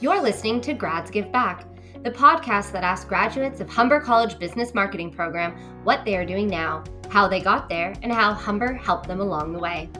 [0.00, 1.64] You're listening to Grads Give Back,
[2.04, 6.46] the podcast that asks graduates of Humber College Business Marketing Program what they are doing
[6.46, 9.90] now, how they got there, and how Humber helped them along the way.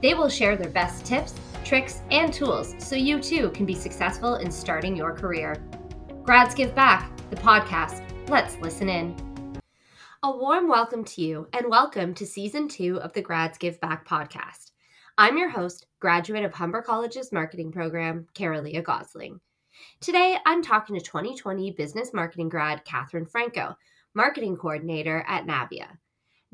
[0.00, 1.34] They will share their best tips,
[1.64, 5.56] tricks, and tools so you too can be successful in starting your career.
[6.22, 8.04] Grads Give Back, the podcast.
[8.28, 9.16] Let's listen in.
[10.22, 14.06] A warm welcome to you, and welcome to season two of the Grads Give Back
[14.06, 14.70] podcast.
[15.16, 19.40] I'm your host, graduate of Humber College's marketing program, Carolia Gosling.
[20.00, 23.76] Today, I'm talking to 2020 business marketing grad Catherine Franco,
[24.14, 25.98] marketing coordinator at Navia.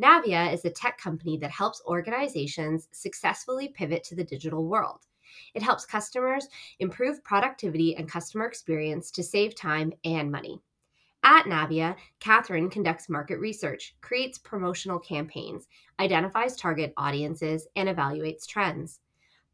[0.01, 5.07] Navia is a tech company that helps organizations successfully pivot to the digital world.
[5.55, 6.49] It helps customers
[6.81, 10.61] improve productivity and customer experience to save time and money.
[11.23, 15.69] At Navia, Catherine conducts market research, creates promotional campaigns,
[15.99, 19.01] identifies target audiences, and evaluates trends.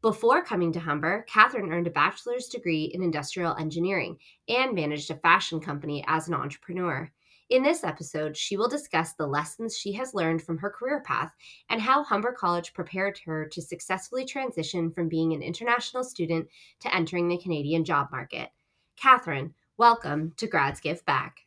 [0.01, 4.17] Before coming to Humber, Catherine earned a bachelor's degree in industrial engineering
[4.49, 7.11] and managed a fashion company as an entrepreneur.
[7.51, 11.35] In this episode, she will discuss the lessons she has learned from her career path
[11.69, 16.47] and how Humber College prepared her to successfully transition from being an international student
[16.79, 18.49] to entering the Canadian job market.
[18.95, 21.41] Catherine, welcome to Grads Give Back.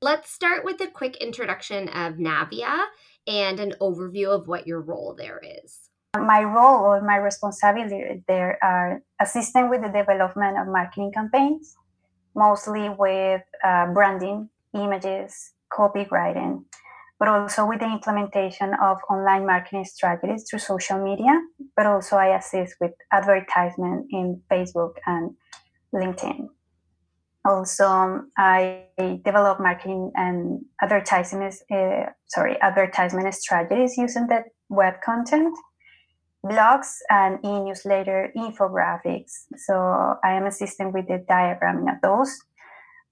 [0.00, 2.84] Let's start with a quick introduction of Navia
[3.26, 5.85] and an overview of what your role there is.
[6.24, 11.76] My role or my responsibility there are assisting with the development of marketing campaigns,
[12.34, 16.64] mostly with uh, branding, images, copywriting,
[17.18, 21.40] but also with the implementation of online marketing strategies through social media.
[21.76, 25.34] But also, I assist with advertisement in Facebook and
[25.94, 26.48] LinkedIn.
[27.44, 28.86] Also, I
[29.24, 35.56] develop marketing and advertising, uh, sorry, advertisement strategies using the web content
[36.48, 39.46] blogs and e-newsletter infographics.
[39.56, 39.74] So
[40.24, 42.36] I am assisting with the diagramming of those.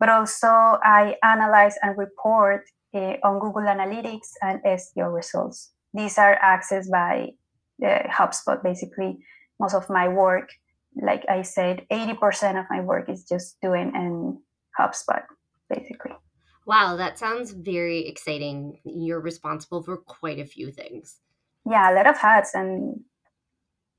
[0.00, 5.72] But also I analyze and report uh, on Google Analytics and SEO results.
[5.92, 7.30] These are accessed by
[7.84, 8.62] uh, HubSpot.
[8.62, 9.18] Basically,
[9.60, 10.50] most of my work,
[11.00, 14.38] like I said, 80% of my work is just doing in
[14.78, 15.22] HubSpot,
[15.68, 16.12] basically.
[16.66, 18.78] Wow, that sounds very exciting.
[18.84, 21.20] You're responsible for quite a few things.
[21.68, 23.00] Yeah, a lot of hats and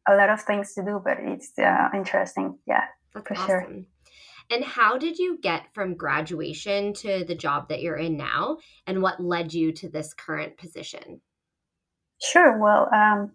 [0.07, 2.57] a lot of things to do, but it's uh, interesting.
[2.67, 3.47] Yeah, That's for awesome.
[3.47, 3.85] sure.
[4.51, 8.57] And how did you get from graduation to the job that you're in now?
[8.85, 11.21] And what led you to this current position?
[12.21, 12.57] Sure.
[12.59, 13.31] Well, um,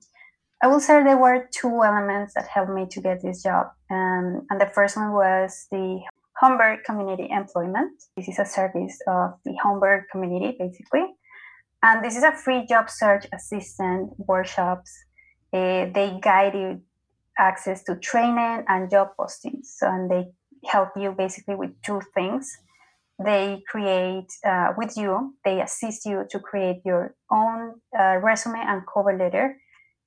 [0.62, 3.68] I will say there were two elements that helped me to get this job.
[3.90, 6.00] Um, and the first one was the
[6.34, 7.92] Humber Community Employment.
[8.16, 11.06] This is a service of the Humber community, basically.
[11.82, 14.92] And this is a free job search assistant workshops
[15.52, 16.80] uh, they guide you
[17.38, 19.66] access to training and job postings.
[19.66, 20.26] So, and they
[20.66, 22.50] help you basically with two things.
[23.22, 28.82] They create uh, with you, they assist you to create your own uh, resume and
[28.92, 29.58] cover letter,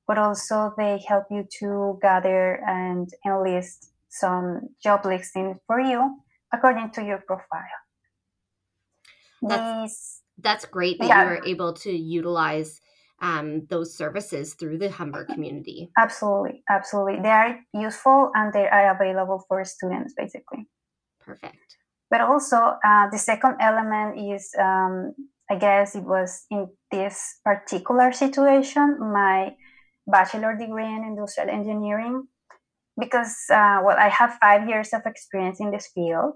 [0.07, 6.17] but also they help you to gather and enlist some job listings for you
[6.51, 7.77] according to your profile.
[9.43, 11.23] That's, These, that's great that yeah.
[11.23, 12.81] you were able to utilize
[13.23, 15.89] um, those services through the Humber community.
[15.97, 17.21] Absolutely, absolutely.
[17.23, 20.67] They are useful and they are available for students, basically.
[21.21, 21.77] Perfect.
[22.11, 25.15] But also, uh, the second element is, um,
[25.49, 29.55] I guess, it was in this particular situation, my
[30.05, 32.27] bachelor degree in industrial engineering,
[32.99, 36.33] because, uh, well, I have five years of experience in this field.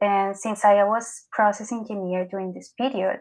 [0.00, 3.20] And since I was process engineer during this period,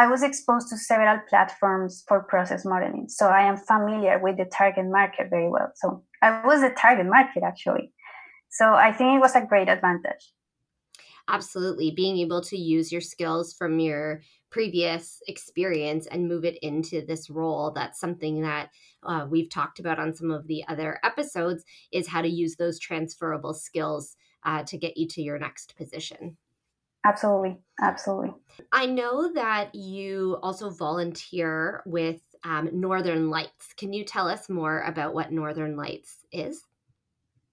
[0.00, 4.46] I was exposed to several platforms for process modeling, so I am familiar with the
[4.46, 5.72] target market very well.
[5.74, 7.92] So I was the target market actually.
[8.48, 10.32] So I think it was a great advantage.
[11.28, 11.90] Absolutely.
[11.90, 17.28] Being able to use your skills from your previous experience and move it into this
[17.28, 17.70] role.
[17.70, 18.70] That's something that
[19.02, 21.62] uh, we've talked about on some of the other episodes
[21.92, 26.38] is how to use those transferable skills uh, to get you to your next position.
[27.04, 27.58] Absolutely.
[27.80, 28.34] Absolutely.
[28.72, 33.72] I know that you also volunteer with um, Northern Lights.
[33.76, 36.62] Can you tell us more about what Northern Lights is?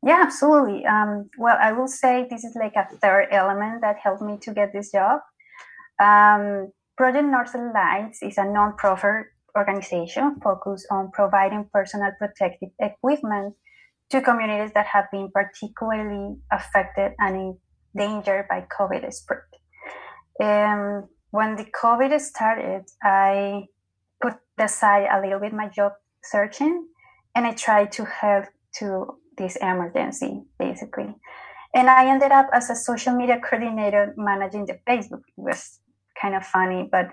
[0.06, 0.86] Yeah, absolutely.
[0.86, 4.54] Um, well, I will say this is like a third element that helped me to
[4.54, 5.22] get this job.
[6.00, 9.28] Um, Project Northern Lights is a non-profit
[9.58, 13.56] organization focused on providing personal protective equipment
[14.10, 17.56] to communities that have been particularly affected and
[17.98, 19.42] danger by COVID spread.
[20.40, 23.66] Um, when the COVID started, I
[24.22, 26.88] put aside a little bit my job searching
[27.36, 28.46] and I tried to help
[28.80, 31.16] to this emergency basically.
[31.76, 35.22] and I ended up as a social media coordinator managing the Facebook.
[35.38, 35.80] It was
[36.20, 37.08] kind of funny, but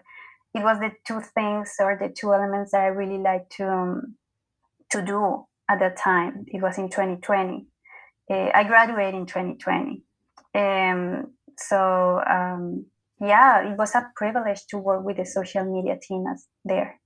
[0.54, 4.14] it was the two things or the two elements that I really liked to um,
[4.90, 6.44] to do at that time.
[6.46, 7.66] It was in 2020.
[8.30, 10.02] Uh, I graduated in 2020.
[10.54, 12.86] Um, so um,
[13.20, 17.00] yeah, it was a privilege to work with the social media team as there.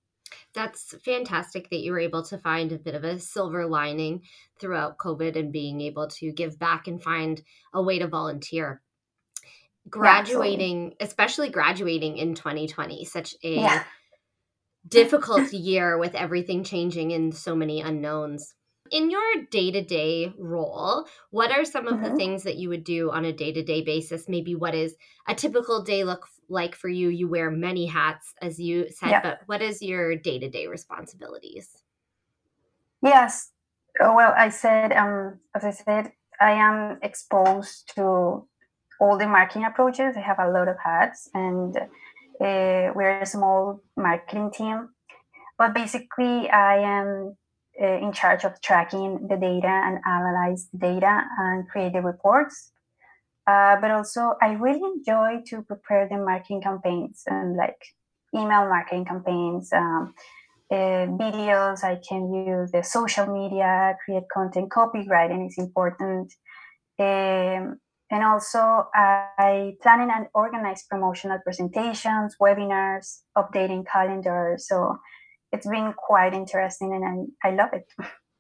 [0.54, 4.22] That's fantastic that you were able to find a bit of a silver lining
[4.58, 7.42] throughout COVID and being able to give back and find
[7.72, 8.80] a way to volunteer.
[9.88, 13.84] Graduating, yeah, especially graduating in 2020, such a yeah.
[14.88, 18.54] difficult year with everything changing and so many unknowns
[18.90, 22.04] in your day-to-day role what are some of mm-hmm.
[22.04, 24.28] the things that you would do on a day-to-day basis?
[24.28, 24.94] Maybe what is
[25.26, 27.08] a typical day look like for you?
[27.08, 29.20] You wear many hats as you said yeah.
[29.22, 31.82] but what is your day-to-day responsibilities?
[33.02, 33.50] Yes.
[34.00, 38.46] Oh, well i said um as i said i am exposed to
[39.00, 40.16] all the marketing approaches.
[40.16, 44.90] I have a lot of hats and uh, we're a small marketing team.
[45.56, 47.47] But basically i am uh,
[47.78, 52.72] in charge of tracking the data and analyze the data and create the reports.
[53.46, 57.78] Uh, but also, I really enjoy to prepare the marketing campaigns and like
[58.34, 60.12] email marketing campaigns, um,
[60.70, 61.82] uh, videos.
[61.82, 66.32] I can use the social media, create content, copywriting is important.
[66.98, 67.78] Um,
[68.10, 74.66] and also, I planning and organize promotional presentations, webinars, updating calendars.
[74.66, 74.98] So
[75.52, 77.86] it's been quite interesting and I, I love it.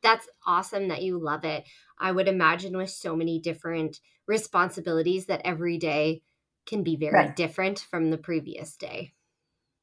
[0.02, 1.64] That's awesome that you love it.
[1.98, 6.22] I would imagine with so many different responsibilities that every day
[6.66, 7.36] can be very right.
[7.36, 9.14] different from the previous day.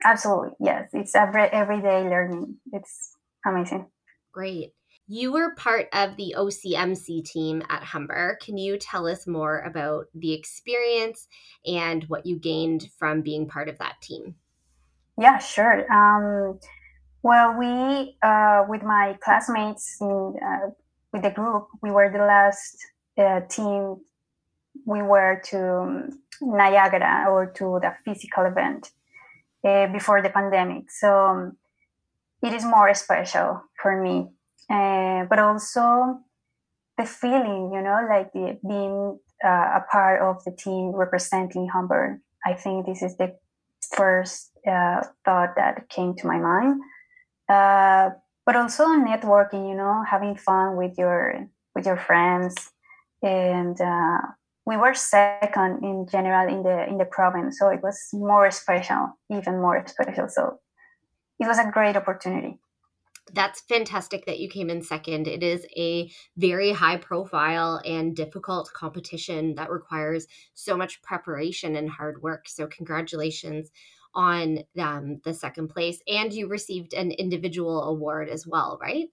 [0.04, 0.52] Absolutely.
[0.60, 0.90] Yes.
[0.94, 2.58] It's every everyday learning.
[2.72, 3.88] It's amazing.
[4.32, 4.74] Great.
[5.08, 8.40] You were part of the OCMC team at Humber.
[8.42, 11.28] Can you tell us more about the experience
[11.66, 14.36] and what you gained from being part of that team?
[15.18, 15.92] Yeah, sure.
[15.92, 16.60] Um,
[17.26, 20.70] well, we, uh, with my classmates in, uh,
[21.12, 22.78] with the group, we were the last
[23.18, 23.96] uh, team.
[24.86, 28.92] We were to Niagara or to the physical event
[29.68, 30.92] uh, before the pandemic.
[30.92, 31.58] So um,
[32.44, 34.28] it is more special for me.
[34.70, 36.20] Uh, but also
[36.96, 42.22] the feeling, you know, like the, being uh, a part of the team representing Humber.
[42.46, 43.36] I think this is the
[43.96, 46.82] first thought that came to my mind
[47.50, 48.10] uh,
[48.46, 52.72] but also networking you know having fun with your with your friends
[53.22, 54.20] and uh,
[54.66, 59.10] we were second in general in the in the province so it was more special
[59.32, 60.60] even more special so
[61.40, 62.60] it was a great opportunity
[63.34, 65.28] that's fantastic that you came in second.
[65.28, 71.90] It is a very high profile and difficult competition that requires so much preparation and
[71.90, 72.48] hard work.
[72.48, 73.72] So, congratulations
[74.16, 79.08] on um, the second place, and you received an individual award as well, right?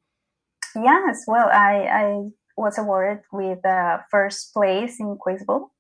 [0.75, 1.25] Yes.
[1.27, 2.23] Well, I, I
[2.57, 5.71] was awarded with uh, first place in Quiz Bowl.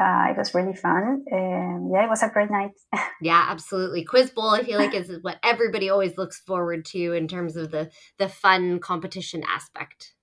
[0.00, 1.24] Uh, it was really fun.
[1.30, 2.72] And yeah, it was a great night.
[3.20, 4.04] yeah, absolutely.
[4.04, 7.70] Quiz Bowl, I feel like is what everybody always looks forward to in terms of
[7.70, 10.14] the the fun competition aspect.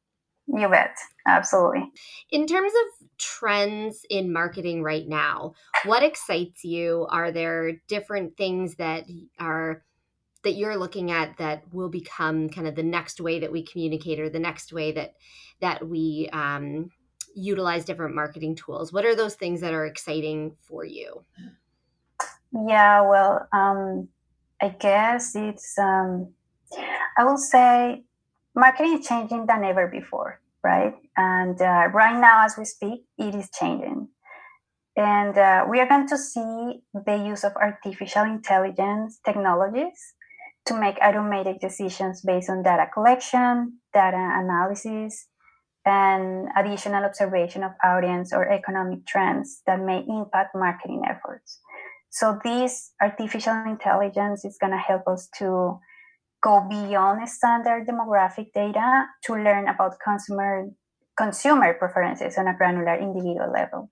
[0.48, 0.98] You bet.
[1.28, 1.92] Absolutely.
[2.32, 5.54] In terms of trends in marketing right now,
[5.86, 7.06] what excites you?
[7.10, 9.06] Are there different things that
[9.40, 9.84] are
[10.44, 14.20] that you're looking at that will become kind of the next way that we communicate
[14.20, 15.14] or the next way that
[15.60, 16.90] that we um,
[17.36, 18.92] utilize different marketing tools?
[18.92, 21.24] What are those things that are exciting for you?
[22.54, 24.10] Yeah, well, um,
[24.62, 26.34] I guess it's um,
[27.18, 28.04] I will say
[28.56, 30.94] marketing is changing than ever before, right?
[31.18, 34.10] And uh, right now, as we speak, it is changing.
[34.96, 39.98] And uh, we are going to see the use of artificial intelligence technologies
[40.66, 45.28] to make automated decisions based on data collection, data analysis,
[45.86, 51.60] and additional observation of audience or economic trends that may impact marketing efforts.
[52.12, 55.80] So, this artificial intelligence is going to help us to
[56.42, 60.70] go beyond standard demographic data to learn about consumer
[61.18, 63.92] consumer preferences on a granular individual level,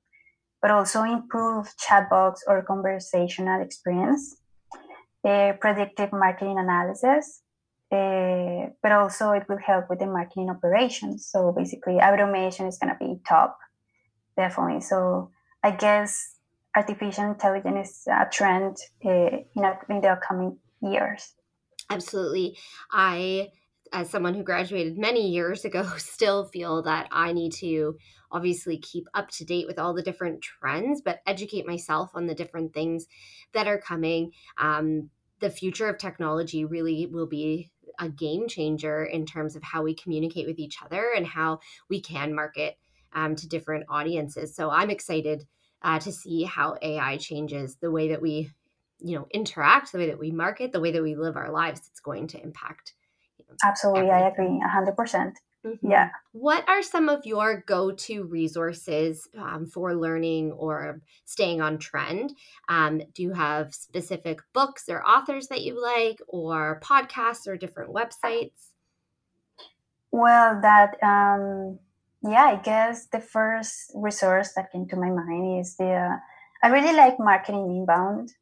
[0.62, 4.38] but also improve chatbots or conversational experience,
[5.24, 7.44] uh, predictive marketing analysis,
[7.92, 11.28] uh, but also it will help with the marketing operations.
[11.30, 13.58] So basically, automation is going to be top,
[14.36, 14.82] definitely.
[14.82, 15.30] So
[15.64, 16.36] I guess
[16.76, 21.34] artificial intelligence is a trend uh, in, in the upcoming years.
[21.90, 22.58] Absolutely.
[22.92, 23.50] I,
[23.92, 27.98] as someone who graduated many years ago, still feel that I need to
[28.32, 32.36] obviously keep up to date with all the different trends, but educate myself on the
[32.36, 33.08] different things
[33.54, 34.32] that are coming.
[34.58, 39.82] Um, the future of technology really will be a game changer in terms of how
[39.82, 42.78] we communicate with each other and how we can market
[43.14, 44.56] um, to different audiences.
[44.56, 45.48] So I'm excited
[45.82, 48.52] uh, to see how AI changes the way that we,
[49.00, 51.82] you know, interact, the way that we market, the way that we live our lives.
[51.90, 52.94] It's going to impact.
[53.38, 54.24] You know, Absolutely, everything.
[54.24, 55.40] I agree, hundred percent.
[55.66, 55.92] Mm-hmm.
[55.92, 56.10] Yeah.
[56.32, 62.34] What are some of your go to resources um, for learning or staying on trend?
[62.70, 67.94] Um, do you have specific books or authors that you like, or podcasts or different
[67.94, 68.72] websites?
[70.12, 71.78] Well, that, um,
[72.24, 76.18] yeah, I guess the first resource that came to my mind is the, uh,
[76.64, 78.34] I really like Marketing Inbound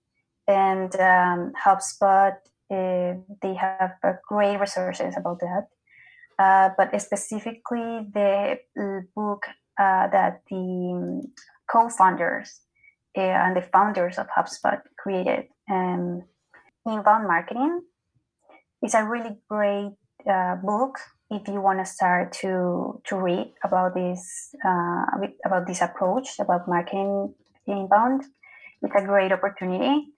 [0.48, 2.34] and um, HubSpot.
[2.70, 5.68] Uh, they have uh, great resources about that.
[6.40, 8.58] Uh, but specifically the
[9.16, 9.46] book
[9.80, 11.24] uh, that the
[11.70, 12.62] co-founders
[13.18, 16.24] uh, and the founders of HubSpot created, um,
[16.86, 17.82] Inbound Marketing,
[18.84, 19.94] is a really great
[20.30, 21.00] uh, book
[21.30, 25.06] if you want to start to to read about this uh,
[25.46, 27.34] about this approach about marketing
[27.68, 28.24] inbound.
[28.82, 30.14] It's a great opportunity,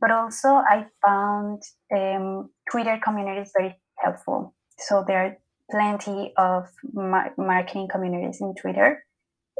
[0.00, 1.62] but also I found
[1.94, 4.54] um, Twitter communities very helpful.
[4.78, 5.36] So there are
[5.70, 9.04] plenty of mar- marketing communities in Twitter.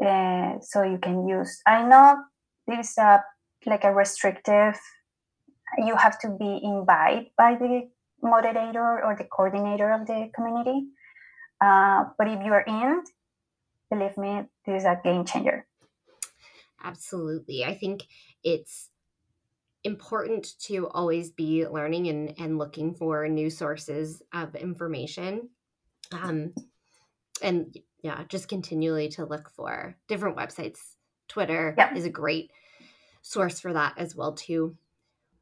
[0.03, 1.61] Uh, so you can use.
[1.67, 2.23] I know
[2.67, 3.21] there's a
[3.65, 4.79] like a restrictive.
[5.77, 7.89] You have to be invited by the
[8.23, 10.87] moderator or the coordinator of the community.
[11.61, 13.03] Uh, but if you are in,
[13.91, 15.67] believe me, this is a game changer.
[16.81, 18.03] Absolutely, I think
[18.41, 18.89] it's
[19.83, 25.49] important to always be learning and, and looking for new sources of information
[26.11, 26.53] um,
[27.41, 30.79] and yeah, just continually to look for different websites.
[31.27, 31.95] Twitter yep.
[31.95, 32.51] is a great
[33.21, 34.75] source for that as well too.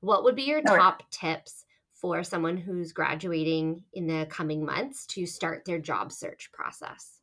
[0.02, 5.06] What would be your All top tips for someone who's graduating in the coming months
[5.08, 7.20] to start their job search process?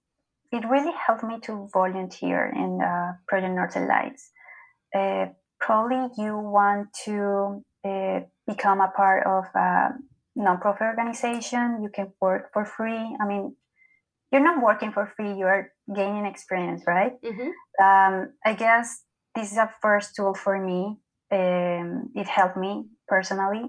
[0.51, 4.31] It really helped me to volunteer in uh, Project Northern Lights.
[4.97, 5.27] Uh,
[5.65, 9.93] probably you want to uh, become a part of a
[10.39, 11.81] nonprofit organization.
[11.83, 13.17] You can work for free.
[13.21, 13.57] I mean,
[14.31, 15.33] you're not working for free.
[15.39, 17.13] You're gaining experience, right?
[17.25, 17.51] Mm-hmm.
[17.83, 19.03] Um, I guess
[19.35, 20.99] this is a first tool for me.
[21.33, 23.65] Um, it helped me personally,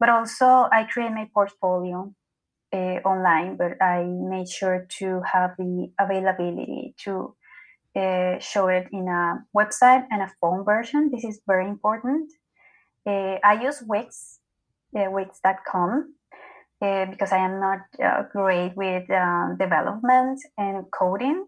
[0.00, 2.12] but also I create my portfolio
[2.72, 3.56] uh, online.
[3.56, 7.36] But I made sure to have the availability to
[7.96, 11.10] uh, show it in a website and a phone version.
[11.10, 12.32] This is very important.
[13.06, 14.38] Uh, I use Wix
[14.96, 16.14] uh, Wix.com
[16.80, 21.46] uh, because I am not uh, great with uh, development and coding.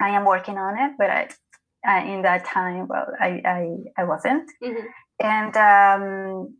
[0.00, 1.28] I am working on it, but I,
[1.84, 4.50] I in that time, well, I I, I wasn't.
[4.62, 4.86] Mm-hmm.
[5.20, 6.54] And um,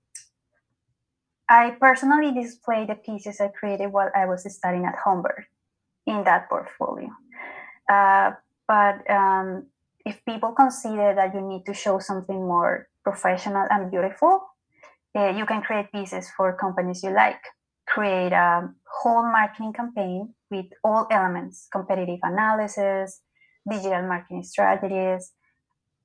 [1.48, 5.46] I personally display the pieces I created while I was studying at Humber
[6.06, 7.10] in that portfolio.
[7.90, 8.32] Uh,
[8.68, 9.66] but um,
[10.04, 14.40] if people consider that you need to show something more professional and beautiful,
[15.16, 17.40] uh, you can create pieces for companies you like.
[17.86, 18.68] Create a
[19.00, 23.20] whole marketing campaign with all elements competitive analysis,
[23.68, 25.32] digital marketing strategies,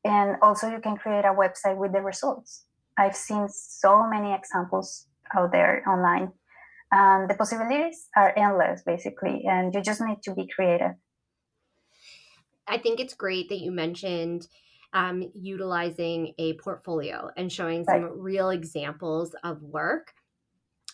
[0.03, 2.65] and also you can create a website with the results.
[2.97, 6.33] I've seen so many examples out there online.
[6.91, 10.95] and the possibilities are endless, basically, and you just need to be creative.
[12.67, 14.47] I think it's great that you mentioned
[14.93, 18.17] um, utilizing a portfolio and showing some right.
[18.17, 20.13] real examples of work.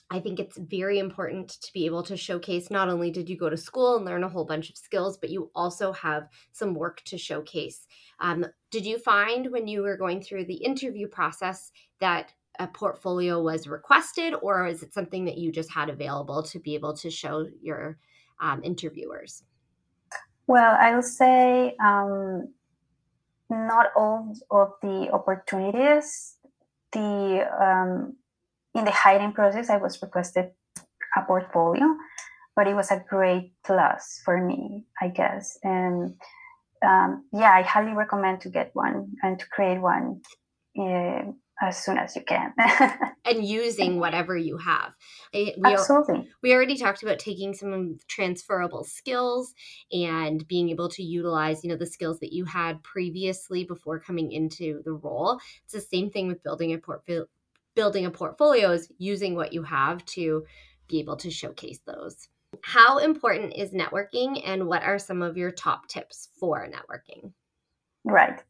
[0.10, 3.50] I think it's very important to be able to showcase not only did you go
[3.50, 7.02] to school and learn a whole bunch of skills, but you also have some work
[7.06, 7.88] to showcase.
[8.20, 13.42] Um, did you find when you were going through the interview process that a portfolio
[13.42, 17.12] was requested, or is it something that you just had available to be able to
[17.12, 17.98] show your
[18.40, 19.44] um, interviewers?
[20.48, 22.54] Well, I will say um,
[23.50, 26.36] not all of the opportunities.
[26.94, 28.16] The um,
[28.74, 30.52] in the hiring process, I was requested
[31.18, 31.96] a portfolio,
[32.56, 35.58] but it was a great plus for me, I guess.
[35.64, 36.16] And
[36.86, 40.22] um, yeah, I highly recommend to get one and to create one.
[40.80, 42.54] Uh, as soon as you can.
[43.26, 44.96] And using whatever you have.
[45.34, 46.30] We absolutely.
[46.42, 49.54] we already talked about taking some transferable skills
[49.92, 54.32] and being able to utilize you know the skills that you had previously before coming
[54.32, 55.42] into the role.
[55.66, 57.26] It's the same thing with building a portfolio
[57.76, 60.46] building a portfolio is using what you have to
[60.88, 62.30] be able to showcase those.
[62.64, 67.34] How important is networking and what are some of your top tips for networking?
[68.04, 68.42] Right.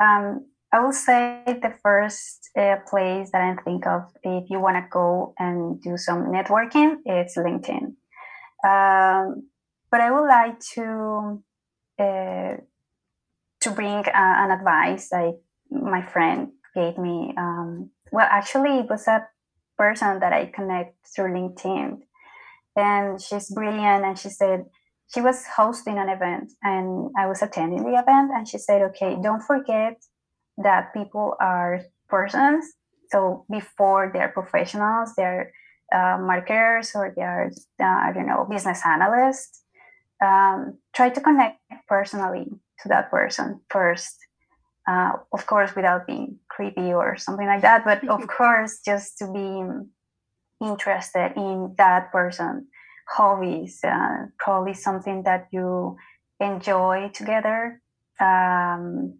[0.00, 4.76] Um, I will say the first uh, place that I think of if you want
[4.76, 7.94] to go and do some networking, it's LinkedIn.
[8.64, 9.48] Um,
[9.90, 11.42] but I would like to
[11.98, 12.56] uh,
[13.60, 15.34] to bring uh, an advice like
[15.70, 17.34] my friend gave me.
[17.36, 19.28] Um, well, actually, it was a
[19.76, 21.98] person that I connect through LinkedIn,
[22.76, 24.06] and she's brilliant.
[24.06, 24.64] And she said
[25.12, 29.18] she was hosting an event, and I was attending the event, and she said, "Okay,
[29.22, 30.00] don't forget
[30.58, 32.64] that people are persons.
[33.10, 35.52] So before they're professionals, they're
[35.92, 39.62] uh, marketers or they're uh, I don't know business analysts.
[40.24, 42.46] Um, try to connect personally
[42.80, 44.16] to that person first.
[44.88, 49.30] Uh, of course, without being creepy or something like that, but of course, just to
[49.30, 49.62] be
[50.64, 52.66] interested in that person,
[53.08, 55.96] hobbies, uh, probably something that you
[56.40, 57.80] enjoy together.
[58.20, 59.18] Um,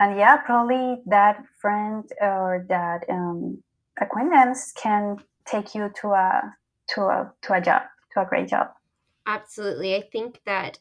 [0.00, 3.62] and yeah, probably that friend or that um,
[4.00, 6.54] acquaintance can take you to a
[6.88, 7.82] to a to a job
[8.12, 8.68] to a great job.
[9.26, 10.78] Absolutely, I think that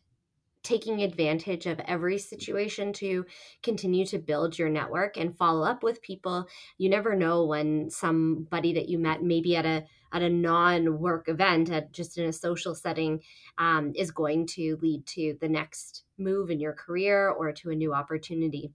[0.64, 3.26] taking advantage of every situation to
[3.64, 8.74] continue to build your network and follow up with people you never know when somebody
[8.74, 12.76] that you met maybe at a at a non-work event at just in a social
[12.76, 13.20] setting
[13.58, 17.76] um, is going to lead to the next move in your career or to a
[17.76, 18.72] new opportunity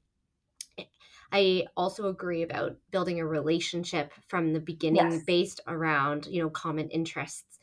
[1.33, 5.25] I also agree about building a relationship from the beginning yes.
[5.25, 7.59] based around, you know, common interests.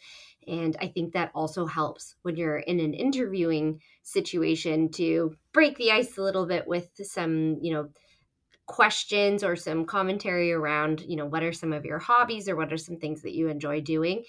[0.48, 5.92] And I think that also helps when you're in an interviewing situation to break the
[5.92, 7.90] ice a little bit with some, you know,
[8.66, 12.72] questions or some commentary around, you know, what are some of your hobbies or what
[12.72, 14.24] are some things that you enjoy doing.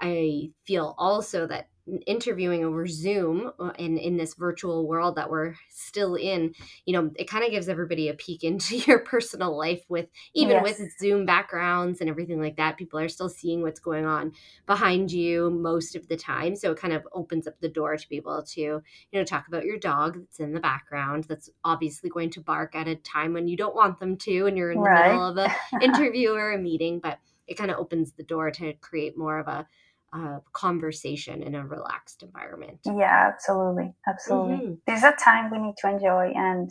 [0.00, 1.68] I feel also that
[2.06, 6.54] interviewing over Zoom uh, in this virtual world that we're still in,
[6.86, 10.56] you know, it kind of gives everybody a peek into your personal life with even
[10.56, 10.78] yes.
[10.78, 12.76] with Zoom backgrounds and everything like that.
[12.76, 14.32] People are still seeing what's going on
[14.66, 16.54] behind you most of the time.
[16.54, 19.48] So it kind of opens up the door to be able to, you know, talk
[19.48, 23.32] about your dog that's in the background that's obviously going to bark at a time
[23.32, 25.12] when you don't want them to and you're in the right.
[25.12, 25.50] middle of an
[25.82, 29.48] interview or a meeting, but it kind of opens the door to create more of
[29.48, 29.66] a
[30.12, 32.78] uh, conversation in a relaxed environment.
[32.84, 34.56] Yeah, absolutely, absolutely.
[34.56, 34.74] Mm-hmm.
[34.86, 36.70] There's a time we need to enjoy and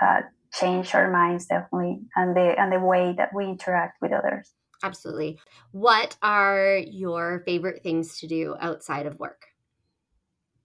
[0.00, 0.20] uh,
[0.52, 4.52] change our minds definitely, and the and the way that we interact with others.
[4.82, 5.38] Absolutely.
[5.72, 9.42] What are your favorite things to do outside of work?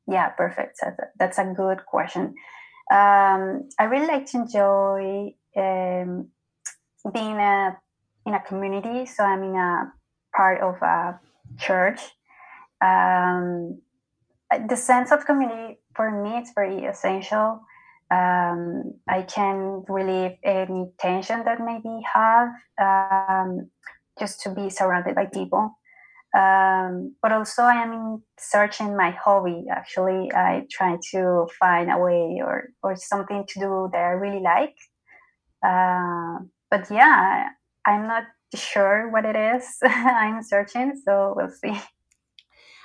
[0.07, 0.79] Yeah, perfect.
[1.17, 2.35] That's a good question.
[2.91, 6.29] Um, I really like to enjoy um,
[7.11, 7.77] being a
[8.25, 9.05] in a community.
[9.05, 9.91] So I'm in a
[10.35, 11.19] part of a
[11.57, 12.01] church.
[12.81, 13.81] Um,
[14.69, 17.61] the sense of community for me it's very essential.
[18.11, 23.71] Um, I can relieve any tension that maybe have um,
[24.19, 25.71] just to be surrounded by people.
[26.35, 29.65] Um, but also, I am in searching my hobby.
[29.71, 34.41] Actually, I try to find a way or or something to do that I really
[34.41, 34.75] like.
[35.65, 37.49] Uh, but yeah,
[37.85, 39.77] I'm not sure what it is.
[39.83, 41.79] I'm searching, so we'll see.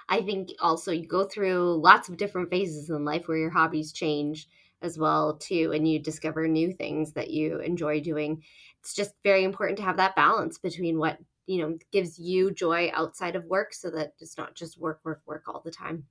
[0.09, 3.93] I think also you go through lots of different phases in life where your hobbies
[3.93, 4.49] change
[4.83, 8.43] as well too and you discover new things that you enjoy doing.
[8.81, 12.91] It's just very important to have that balance between what, you know, gives you joy
[12.93, 16.05] outside of work so that it's not just work work work all the time.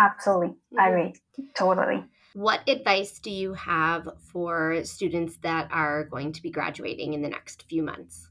[0.00, 0.48] Absolutely.
[0.48, 0.80] Mm-hmm.
[0.80, 1.14] I agree.
[1.54, 2.04] Totally.
[2.34, 7.28] What advice do you have for students that are going to be graduating in the
[7.28, 8.27] next few months?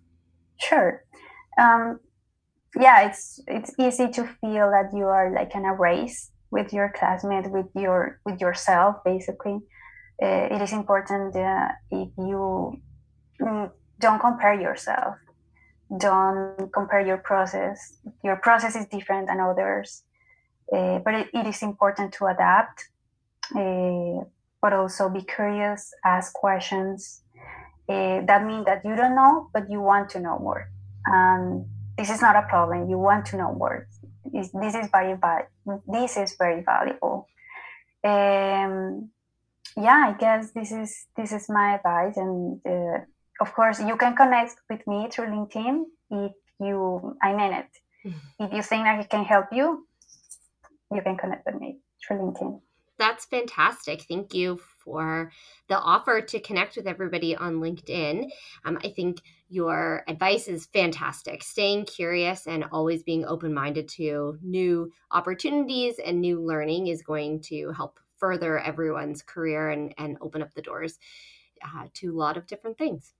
[0.60, 1.04] Sure.
[1.60, 2.00] Um,
[2.80, 6.94] yeah, it's it's easy to feel that you are like in a race with your
[6.98, 8.98] classmate, with your with yourself.
[9.04, 9.60] Basically,
[10.22, 12.82] uh, it is important uh, if you
[13.42, 15.16] mm, don't compare yourself.
[15.98, 17.98] Don't compare your process.
[18.24, 20.04] Your process is different than others,
[20.74, 22.90] uh, but it, it is important to adapt.
[23.56, 24.26] Uh,
[24.62, 27.22] but also be curious, ask questions,
[27.90, 30.70] uh, that means that you don't know, but you want to know more.
[31.12, 31.66] Um,
[31.98, 32.90] this is not a problem.
[32.90, 33.88] You want to know more.
[34.26, 35.16] This, this is very
[35.88, 37.28] This is very valuable.
[38.04, 39.10] Um,
[39.76, 43.00] yeah, I guess this is this is my advice, and uh,
[43.40, 47.16] of course, you can connect with me through LinkedIn if you.
[47.24, 47.72] I mean it.
[48.06, 48.44] Mm-hmm.
[48.46, 49.88] If you think that I can help you,
[50.92, 52.62] you can connect with me through LinkedIn.
[52.98, 54.02] That's fantastic.
[54.04, 55.32] Thank you for
[55.70, 58.30] the offer to connect with everybody on LinkedIn.
[58.66, 61.44] Um, I think your advice is fantastic.
[61.44, 67.42] Staying curious and always being open minded to new opportunities and new learning is going
[67.42, 70.98] to help further everyone's career and, and open up the doors
[71.64, 73.14] uh, to a lot of different things.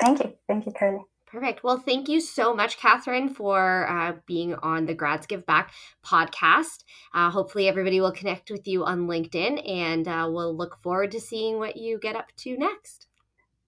[0.00, 0.32] Thank you.
[0.48, 1.00] Thank you, Carly.
[1.26, 1.64] Perfect.
[1.64, 5.72] Well, thank you so much, Catherine, for uh, being on the Grads Give Back
[6.04, 6.84] podcast.
[7.12, 11.20] Uh, hopefully, everybody will connect with you on LinkedIn and uh, we'll look forward to
[11.20, 13.08] seeing what you get up to next.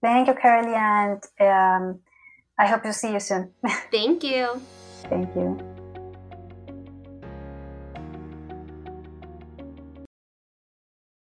[0.01, 1.99] Thank you, Carly, and um,
[2.57, 3.51] I hope to see you soon.
[3.91, 4.61] thank you.
[5.09, 5.68] Thank you.